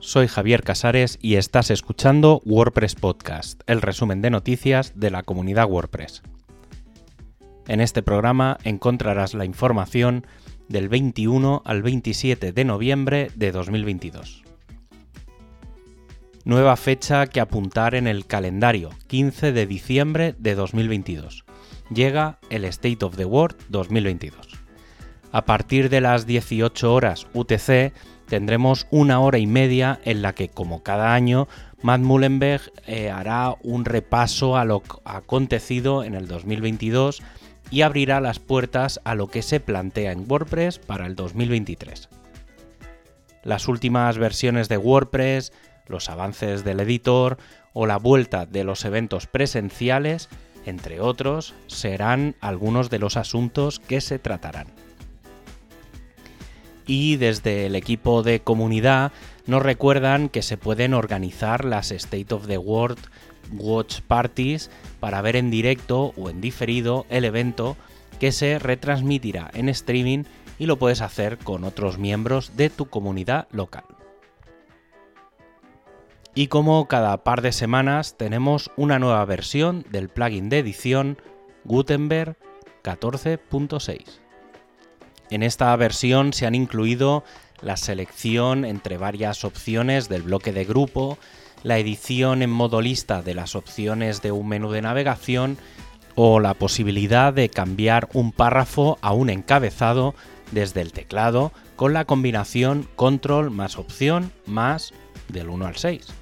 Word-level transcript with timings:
soy 0.00 0.28
Javier 0.28 0.62
Casares 0.62 1.18
y 1.20 1.36
estás 1.36 1.70
escuchando 1.70 2.40
WordPress 2.46 2.94
Podcast, 2.94 3.60
el 3.66 3.82
resumen 3.82 4.22
de 4.22 4.30
noticias 4.30 4.94
de 4.96 5.10
la 5.10 5.22
comunidad 5.22 5.68
WordPress. 5.68 6.22
En 7.68 7.80
este 7.80 8.02
programa 8.02 8.56
encontrarás 8.64 9.34
la 9.34 9.44
información 9.44 10.26
del 10.68 10.88
21 10.88 11.62
al 11.66 11.82
27 11.82 12.52
de 12.52 12.64
noviembre 12.64 13.30
de 13.34 13.52
2022. 13.52 14.42
Nueva 16.44 16.76
fecha 16.76 17.26
que 17.26 17.40
apuntar 17.40 17.94
en 17.94 18.06
el 18.06 18.26
calendario, 18.26 18.90
15 19.08 19.52
de 19.52 19.66
diciembre 19.66 20.34
de 20.38 20.54
2022. 20.54 21.44
Llega 21.94 22.38
el 22.48 22.64
State 22.64 23.04
of 23.04 23.16
the 23.16 23.26
World 23.26 23.56
2022. 23.68 24.48
A 25.32 25.44
partir 25.44 25.90
de 25.90 26.00
las 26.00 26.26
18 26.26 26.92
horas 26.92 27.26
UTC 27.34 27.92
tendremos 28.30 28.86
una 28.92 29.18
hora 29.18 29.38
y 29.38 29.48
media 29.48 29.98
en 30.04 30.22
la 30.22 30.34
que, 30.34 30.48
como 30.48 30.84
cada 30.84 31.14
año, 31.14 31.48
Matt 31.82 32.00
Mullenberg 32.00 32.62
eh, 32.86 33.10
hará 33.10 33.56
un 33.64 33.84
repaso 33.84 34.56
a 34.56 34.64
lo 34.64 34.84
acontecido 35.04 36.04
en 36.04 36.14
el 36.14 36.28
2022 36.28 37.22
y 37.72 37.82
abrirá 37.82 38.20
las 38.20 38.38
puertas 38.38 39.00
a 39.02 39.16
lo 39.16 39.26
que 39.26 39.42
se 39.42 39.58
plantea 39.58 40.12
en 40.12 40.26
WordPress 40.30 40.78
para 40.78 41.06
el 41.06 41.16
2023. 41.16 42.08
Las 43.42 43.66
últimas 43.66 44.16
versiones 44.16 44.68
de 44.68 44.78
WordPress, 44.78 45.52
los 45.88 46.08
avances 46.08 46.62
del 46.62 46.78
editor 46.78 47.36
o 47.72 47.86
la 47.86 47.96
vuelta 47.96 48.46
de 48.46 48.62
los 48.62 48.84
eventos 48.84 49.26
presenciales, 49.26 50.28
entre 50.66 51.00
otros, 51.00 51.52
serán 51.66 52.36
algunos 52.40 52.90
de 52.90 53.00
los 53.00 53.16
asuntos 53.16 53.80
que 53.80 54.00
se 54.00 54.20
tratarán 54.20 54.68
y 56.90 57.18
desde 57.18 57.66
el 57.66 57.76
equipo 57.76 58.24
de 58.24 58.40
comunidad 58.40 59.12
nos 59.46 59.62
recuerdan 59.62 60.28
que 60.28 60.42
se 60.42 60.56
pueden 60.56 60.92
organizar 60.92 61.64
las 61.64 61.92
State 61.92 62.34
of 62.34 62.48
the 62.48 62.58
World 62.58 62.98
Watch 63.52 64.00
Parties 64.00 64.72
para 64.98 65.22
ver 65.22 65.36
en 65.36 65.52
directo 65.52 66.12
o 66.16 66.30
en 66.30 66.40
diferido 66.40 67.06
el 67.08 67.24
evento 67.24 67.76
que 68.18 68.32
se 68.32 68.58
retransmitirá 68.58 69.52
en 69.54 69.68
streaming 69.68 70.24
y 70.58 70.66
lo 70.66 70.80
puedes 70.80 71.00
hacer 71.00 71.38
con 71.38 71.62
otros 71.62 71.96
miembros 71.96 72.56
de 72.56 72.70
tu 72.70 72.86
comunidad 72.86 73.46
local. 73.52 73.84
Y 76.34 76.48
como 76.48 76.88
cada 76.88 77.22
par 77.22 77.40
de 77.40 77.52
semanas 77.52 78.16
tenemos 78.16 78.72
una 78.76 78.98
nueva 78.98 79.24
versión 79.26 79.84
del 79.90 80.08
plugin 80.08 80.48
de 80.48 80.58
edición 80.58 81.18
Gutenberg 81.62 82.36
14.6. 82.82 84.29
En 85.30 85.44
esta 85.44 85.74
versión 85.76 86.32
se 86.32 86.46
han 86.46 86.54
incluido 86.54 87.24
la 87.62 87.76
selección 87.76 88.64
entre 88.64 88.96
varias 88.96 89.44
opciones 89.44 90.08
del 90.08 90.22
bloque 90.22 90.52
de 90.52 90.64
grupo, 90.64 91.18
la 91.62 91.78
edición 91.78 92.42
en 92.42 92.50
modo 92.50 92.80
lista 92.80 93.22
de 93.22 93.34
las 93.34 93.54
opciones 93.54 94.22
de 94.22 94.32
un 94.32 94.48
menú 94.48 94.70
de 94.72 94.82
navegación 94.82 95.56
o 96.16 96.40
la 96.40 96.54
posibilidad 96.54 97.32
de 97.32 97.48
cambiar 97.48 98.08
un 98.12 98.32
párrafo 98.32 98.98
a 99.02 99.12
un 99.12 99.30
encabezado 99.30 100.14
desde 100.50 100.80
el 100.80 100.92
teclado 100.92 101.52
con 101.76 101.92
la 101.92 102.04
combinación 102.04 102.88
control 102.96 103.50
más 103.50 103.78
opción 103.78 104.32
más 104.46 104.92
del 105.28 105.48
1 105.48 105.66
al 105.66 105.76
6. 105.76 106.19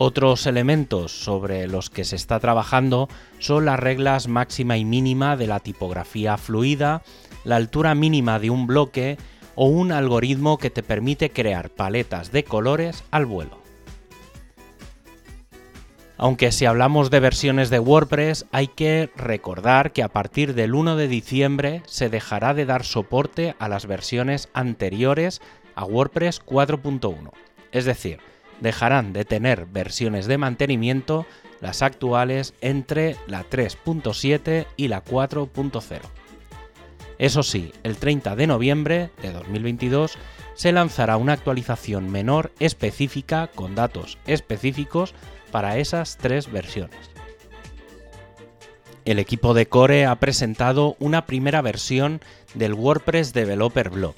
Otros 0.00 0.46
elementos 0.46 1.10
sobre 1.10 1.66
los 1.66 1.90
que 1.90 2.04
se 2.04 2.14
está 2.14 2.38
trabajando 2.38 3.08
son 3.40 3.64
las 3.64 3.80
reglas 3.80 4.28
máxima 4.28 4.76
y 4.76 4.84
mínima 4.84 5.36
de 5.36 5.48
la 5.48 5.58
tipografía 5.58 6.36
fluida, 6.36 7.02
la 7.42 7.56
altura 7.56 7.96
mínima 7.96 8.38
de 8.38 8.50
un 8.50 8.68
bloque 8.68 9.18
o 9.56 9.66
un 9.66 9.90
algoritmo 9.90 10.56
que 10.56 10.70
te 10.70 10.84
permite 10.84 11.30
crear 11.30 11.70
paletas 11.70 12.30
de 12.30 12.44
colores 12.44 13.02
al 13.10 13.26
vuelo. 13.26 13.58
Aunque 16.16 16.52
si 16.52 16.64
hablamos 16.64 17.10
de 17.10 17.18
versiones 17.18 17.68
de 17.68 17.80
WordPress, 17.80 18.46
hay 18.52 18.68
que 18.68 19.10
recordar 19.16 19.92
que 19.92 20.04
a 20.04 20.08
partir 20.08 20.54
del 20.54 20.74
1 20.74 20.94
de 20.94 21.08
diciembre 21.08 21.82
se 21.86 22.08
dejará 22.08 22.54
de 22.54 22.66
dar 22.66 22.84
soporte 22.84 23.56
a 23.58 23.68
las 23.68 23.86
versiones 23.86 24.48
anteriores 24.52 25.40
a 25.74 25.84
WordPress 25.84 26.40
4.1. 26.44 27.32
Es 27.72 27.84
decir, 27.84 28.20
dejarán 28.60 29.12
de 29.12 29.24
tener 29.24 29.66
versiones 29.66 30.26
de 30.26 30.38
mantenimiento 30.38 31.26
las 31.60 31.82
actuales 31.82 32.54
entre 32.60 33.16
la 33.26 33.44
3.7 33.48 34.66
y 34.76 34.88
la 34.88 35.04
4.0. 35.04 36.00
Eso 37.18 37.42
sí, 37.42 37.72
el 37.82 37.96
30 37.96 38.36
de 38.36 38.46
noviembre 38.46 39.10
de 39.22 39.32
2022 39.32 40.16
se 40.54 40.72
lanzará 40.72 41.16
una 41.16 41.32
actualización 41.32 42.10
menor 42.10 42.52
específica 42.60 43.48
con 43.54 43.74
datos 43.74 44.18
específicos 44.26 45.14
para 45.50 45.78
esas 45.78 46.16
tres 46.16 46.50
versiones. 46.50 46.98
El 49.04 49.18
equipo 49.18 49.54
de 49.54 49.66
Core 49.66 50.04
ha 50.04 50.14
presentado 50.16 50.96
una 50.98 51.26
primera 51.26 51.62
versión 51.62 52.20
del 52.54 52.74
WordPress 52.74 53.32
Developer 53.32 53.88
Blog, 53.90 54.14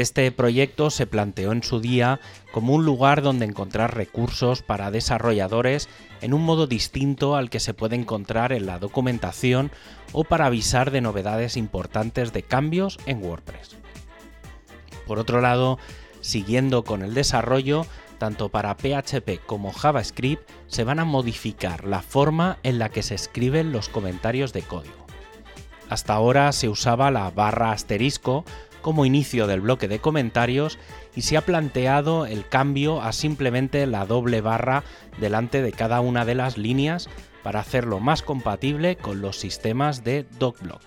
este 0.00 0.30
proyecto 0.32 0.90
se 0.90 1.06
planteó 1.06 1.52
en 1.52 1.62
su 1.62 1.80
día 1.80 2.20
como 2.52 2.74
un 2.74 2.84
lugar 2.84 3.22
donde 3.22 3.44
encontrar 3.44 3.96
recursos 3.96 4.62
para 4.62 4.90
desarrolladores 4.90 5.88
en 6.20 6.34
un 6.34 6.42
modo 6.42 6.66
distinto 6.66 7.36
al 7.36 7.50
que 7.50 7.60
se 7.60 7.74
puede 7.74 7.96
encontrar 7.96 8.52
en 8.52 8.66
la 8.66 8.78
documentación 8.78 9.70
o 10.12 10.24
para 10.24 10.46
avisar 10.46 10.90
de 10.90 11.00
novedades 11.00 11.56
importantes 11.56 12.32
de 12.32 12.42
cambios 12.42 12.98
en 13.06 13.22
WordPress. 13.22 13.76
Por 15.06 15.18
otro 15.18 15.40
lado, 15.40 15.78
siguiendo 16.20 16.84
con 16.84 17.02
el 17.02 17.14
desarrollo, 17.14 17.86
tanto 18.18 18.48
para 18.48 18.76
PHP 18.76 19.44
como 19.46 19.72
JavaScript 19.72 20.48
se 20.66 20.84
van 20.84 20.98
a 20.98 21.04
modificar 21.04 21.84
la 21.84 22.02
forma 22.02 22.58
en 22.62 22.78
la 22.78 22.90
que 22.90 23.02
se 23.02 23.14
escriben 23.14 23.72
los 23.72 23.88
comentarios 23.88 24.52
de 24.52 24.62
código. 24.62 25.06
Hasta 25.88 26.14
ahora 26.14 26.52
se 26.52 26.68
usaba 26.68 27.10
la 27.10 27.30
barra 27.30 27.72
asterisco 27.72 28.44
como 28.80 29.04
inicio 29.04 29.46
del 29.46 29.60
bloque 29.60 29.88
de 29.88 30.00
comentarios 30.00 30.78
y 31.14 31.22
se 31.22 31.36
ha 31.36 31.42
planteado 31.42 32.26
el 32.26 32.46
cambio 32.48 33.02
a 33.02 33.12
simplemente 33.12 33.86
la 33.86 34.06
doble 34.06 34.40
barra 34.40 34.84
delante 35.18 35.62
de 35.62 35.72
cada 35.72 36.00
una 36.00 36.24
de 36.24 36.34
las 36.34 36.58
líneas 36.58 37.08
para 37.42 37.60
hacerlo 37.60 38.00
más 38.00 38.22
compatible 38.22 38.96
con 38.96 39.20
los 39.20 39.38
sistemas 39.38 40.04
de 40.04 40.26
DocBlock. 40.38 40.82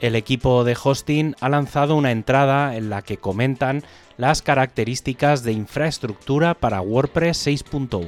El 0.00 0.16
equipo 0.16 0.64
de 0.64 0.76
hosting 0.82 1.36
ha 1.40 1.48
lanzado 1.48 1.94
una 1.94 2.10
entrada 2.10 2.76
en 2.76 2.90
la 2.90 3.02
que 3.02 3.18
comentan 3.18 3.84
las 4.16 4.42
características 4.42 5.44
de 5.44 5.52
infraestructura 5.52 6.54
para 6.54 6.80
WordPress 6.80 7.46
6.1. 7.46 8.02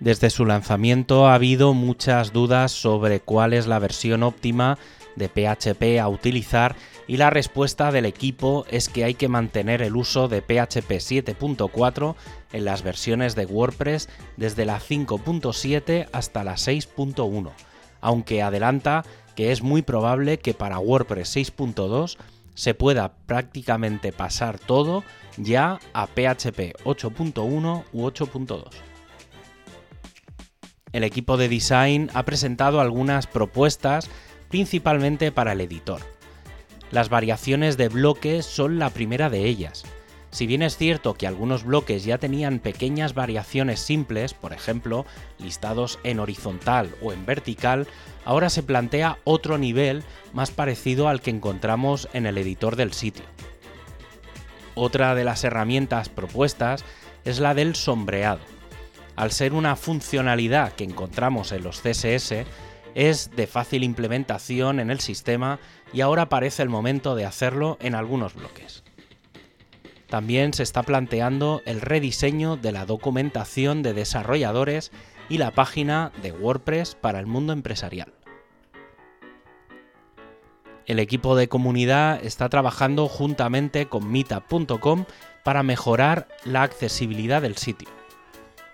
Desde 0.00 0.30
su 0.30 0.46
lanzamiento 0.46 1.28
ha 1.28 1.34
habido 1.34 1.74
muchas 1.74 2.32
dudas 2.32 2.72
sobre 2.72 3.20
cuál 3.20 3.52
es 3.52 3.66
la 3.66 3.78
versión 3.78 4.22
óptima 4.22 4.78
de 5.20 5.28
PHP 5.28 6.00
a 6.00 6.08
utilizar 6.08 6.74
y 7.06 7.16
la 7.16 7.30
respuesta 7.30 7.92
del 7.92 8.06
equipo 8.06 8.64
es 8.68 8.88
que 8.88 9.04
hay 9.04 9.14
que 9.14 9.28
mantener 9.28 9.82
el 9.82 9.94
uso 9.94 10.26
de 10.26 10.42
PHP 10.42 10.90
7.4 10.90 12.16
en 12.52 12.64
las 12.64 12.82
versiones 12.82 13.36
de 13.36 13.46
WordPress 13.46 14.08
desde 14.36 14.64
la 14.64 14.80
5.7 14.80 16.08
hasta 16.12 16.42
la 16.42 16.54
6.1, 16.54 17.52
aunque 18.00 18.42
adelanta 18.42 19.04
que 19.36 19.52
es 19.52 19.62
muy 19.62 19.82
probable 19.82 20.38
que 20.38 20.54
para 20.54 20.80
WordPress 20.80 21.36
6.2 21.36 22.16
se 22.54 22.74
pueda 22.74 23.12
prácticamente 23.26 24.12
pasar 24.12 24.58
todo 24.58 25.04
ya 25.36 25.78
a 25.92 26.06
PHP 26.06 26.82
8.1 26.84 27.84
u 27.92 28.02
8.2. 28.02 28.64
El 30.92 31.04
equipo 31.04 31.36
de 31.36 31.48
design 31.48 32.10
ha 32.14 32.24
presentado 32.24 32.80
algunas 32.80 33.26
propuestas 33.26 34.10
principalmente 34.50 35.32
para 35.32 35.52
el 35.52 35.62
editor. 35.62 36.02
Las 36.90 37.08
variaciones 37.08 37.76
de 37.76 37.88
bloques 37.88 38.44
son 38.44 38.78
la 38.78 38.90
primera 38.90 39.30
de 39.30 39.46
ellas. 39.46 39.84
Si 40.32 40.46
bien 40.46 40.62
es 40.62 40.76
cierto 40.76 41.14
que 41.14 41.26
algunos 41.26 41.64
bloques 41.64 42.04
ya 42.04 42.18
tenían 42.18 42.58
pequeñas 42.58 43.14
variaciones 43.14 43.80
simples, 43.80 44.34
por 44.34 44.52
ejemplo, 44.52 45.06
listados 45.38 45.98
en 46.04 46.20
horizontal 46.20 46.94
o 47.02 47.12
en 47.12 47.26
vertical, 47.26 47.88
ahora 48.24 48.50
se 48.50 48.62
plantea 48.62 49.18
otro 49.24 49.58
nivel 49.58 50.04
más 50.32 50.50
parecido 50.50 51.08
al 51.08 51.20
que 51.20 51.30
encontramos 51.30 52.08
en 52.12 52.26
el 52.26 52.38
editor 52.38 52.76
del 52.76 52.92
sitio. 52.92 53.24
Otra 54.74 55.14
de 55.14 55.24
las 55.24 55.42
herramientas 55.42 56.08
propuestas 56.08 56.84
es 57.24 57.40
la 57.40 57.54
del 57.54 57.74
sombreado. 57.74 58.40
Al 59.16 59.32
ser 59.32 59.52
una 59.52 59.76
funcionalidad 59.76 60.72
que 60.72 60.84
encontramos 60.84 61.52
en 61.52 61.64
los 61.64 61.80
CSS, 61.80 62.46
es 62.94 63.30
de 63.36 63.46
fácil 63.46 63.84
implementación 63.84 64.80
en 64.80 64.90
el 64.90 65.00
sistema 65.00 65.58
y 65.92 66.00
ahora 66.00 66.28
parece 66.28 66.62
el 66.62 66.68
momento 66.68 67.14
de 67.14 67.26
hacerlo 67.26 67.78
en 67.80 67.94
algunos 67.94 68.34
bloques. 68.34 68.84
También 70.08 70.52
se 70.52 70.62
está 70.62 70.82
planteando 70.82 71.62
el 71.66 71.80
rediseño 71.80 72.56
de 72.56 72.72
la 72.72 72.84
documentación 72.84 73.82
de 73.82 73.92
desarrolladores 73.92 74.90
y 75.28 75.38
la 75.38 75.52
página 75.52 76.10
de 76.22 76.32
WordPress 76.32 76.96
para 76.96 77.20
el 77.20 77.26
mundo 77.26 77.52
empresarial. 77.52 78.12
el 80.90 80.98
equipo 80.98 81.36
de 81.36 81.48
comunidad 81.48 82.18
está 82.24 82.48
trabajando 82.48 83.06
juntamente 83.06 83.86
con 83.86 84.10
meetup.com 84.10 85.04
para 85.44 85.62
mejorar 85.62 86.26
la 86.44 86.64
accesibilidad 86.64 87.40
del 87.40 87.56
sitio. 87.56 87.99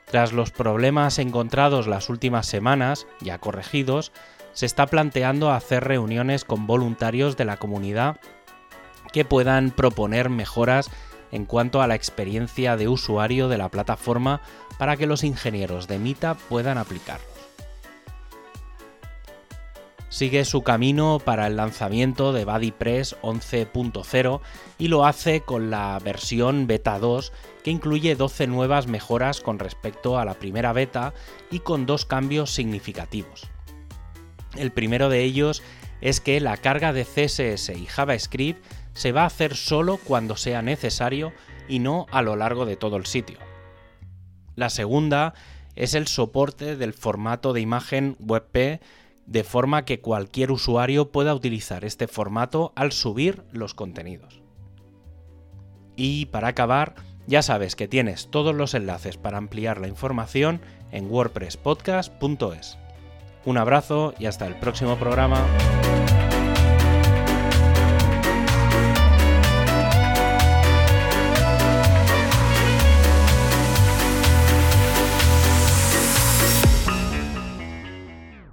Tras 0.07 0.33
los 0.33 0.53
problemas 0.53 1.19
encontrados 1.19 1.89
las 1.89 2.09
últimas 2.09 2.47
semanas, 2.47 3.07
ya 3.21 3.39
corregidos, 3.39 4.13
se 4.53 4.65
está 4.65 4.87
planteando 4.87 5.51
hacer 5.51 5.85
reuniones 5.85 6.45
con 6.45 6.67
voluntarios 6.67 7.37
de 7.37 7.45
la 7.45 7.57
comunidad 7.57 8.17
que 9.13 9.25
puedan 9.25 9.71
proponer 9.71 10.31
mejoras 10.31 10.91
en 11.33 11.45
cuanto 11.45 11.83
a 11.83 11.87
la 11.89 11.97
experiencia 11.97 12.77
de 12.77 12.89
usuario 12.89 13.49
de 13.49 13.59
la 13.59 13.69
plataforma 13.69 14.41
para 14.79 14.97
que 14.97 15.07
los 15.07 15.25
ingenieros 15.25 15.89
de 15.89 15.99
Meetup 15.99 16.39
puedan 16.49 16.79
aplicarlos. 16.79 17.36
Sigue 20.09 20.45
su 20.45 20.63
camino 20.63 21.21
para 21.25 21.49
el 21.49 21.57
lanzamiento 21.57 22.33
de 22.33 22.45
BuddyPress 22.45 23.17
11.0 23.23 24.41
y 24.79 24.89
lo 24.89 25.05
hace 25.05 25.41
con 25.41 25.71
la 25.71 25.99
versión 25.99 26.67
beta 26.67 26.99
2 26.99 27.33
que 27.65 27.73
incluye 27.73 28.15
12 28.15 28.47
nuevas 28.47 28.87
mejoras 28.87 29.41
con 29.41 29.59
respecto 29.59 30.19
a 30.19 30.25
la 30.25 30.35
primera 30.35 30.73
beta 30.73 31.13
y 31.51 31.59
con 31.59 31.87
dos 31.87 32.05
cambios 32.05 32.53
significativos. 32.53 33.51
El 34.57 34.71
primero 34.71 35.09
de 35.09 35.23
ellos 35.25 35.63
es 36.01 36.21
que 36.21 36.41
la 36.41 36.57
carga 36.57 36.93
de 36.93 37.05
CSS 37.05 37.71
y 37.71 37.87
JavaScript 37.87 38.65
se 38.95 39.13
va 39.13 39.23
a 39.23 39.27
hacer 39.27 39.57
solo 39.57 39.99
cuando 39.99 40.37
sea 40.37 40.63
necesario 40.63 41.33
y 41.69 41.81
no 41.81 42.07
a 42.13 42.23
lo 42.23 42.37
largo 42.37 42.65
de 42.65 42.77
todo 42.77 42.97
el 42.97 43.07
sitio. 43.07 43.39
La 44.55 44.71
segunda 44.71 45.35
es 45.75 45.95
el 45.95 46.07
soporte 46.07 46.77
del 46.77 46.95
formato 46.95 47.53
de 47.53 47.61
imagen 47.61 48.17
WebP 48.21 48.81
de 49.27 49.45
forma 49.45 49.85
que 49.85 50.01
cualquier 50.01 50.53
usuario 50.53 51.11
pueda 51.11 51.35
utilizar 51.35 51.85
este 51.85 52.07
formato 52.07 52.73
al 52.77 52.93
subir 52.93 53.43
los 53.53 53.75
contenidos. 53.75 54.43
Y 55.97 56.27
para 56.27 56.49
acabar, 56.49 56.95
ya 57.27 57.43
sabes 57.43 57.75
que 57.75 57.89
tienes 57.89 58.29
todos 58.31 58.55
los 58.55 58.75
enlaces 58.75 59.17
para 59.17 59.39
ampliar 59.39 59.81
la 59.81 59.89
información 59.89 60.61
en 60.93 61.11
wordpresspodcast.es. 61.11 62.79
Un 63.45 63.59
abrazo 63.59 64.15
y 64.19 64.27
hasta 64.27 64.47
el 64.47 64.57
próximo 64.57 64.97
programa. 64.97 65.45